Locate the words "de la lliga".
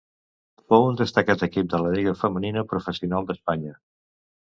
1.75-2.17